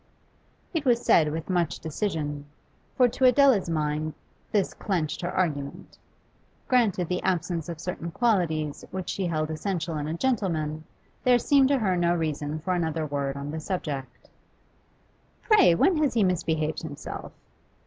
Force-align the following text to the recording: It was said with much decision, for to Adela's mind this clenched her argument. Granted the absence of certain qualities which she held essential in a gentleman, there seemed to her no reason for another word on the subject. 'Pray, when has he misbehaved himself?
It 0.73 0.83
was 0.83 0.99
said 1.05 1.31
with 1.31 1.47
much 1.47 1.77
decision, 1.77 2.47
for 2.95 3.07
to 3.09 3.25
Adela's 3.25 3.69
mind 3.69 4.15
this 4.51 4.73
clenched 4.73 5.21
her 5.21 5.29
argument. 5.29 5.99
Granted 6.67 7.07
the 7.07 7.21
absence 7.21 7.69
of 7.69 7.79
certain 7.79 8.09
qualities 8.09 8.83
which 8.89 9.09
she 9.11 9.27
held 9.27 9.51
essential 9.51 9.99
in 9.99 10.07
a 10.07 10.15
gentleman, 10.15 10.85
there 11.23 11.37
seemed 11.37 11.67
to 11.67 11.77
her 11.77 11.95
no 11.95 12.15
reason 12.15 12.61
for 12.61 12.73
another 12.73 13.05
word 13.05 13.37
on 13.37 13.51
the 13.51 13.59
subject. 13.59 14.27
'Pray, 15.43 15.75
when 15.75 15.97
has 15.97 16.15
he 16.15 16.23
misbehaved 16.23 16.81
himself? 16.81 17.31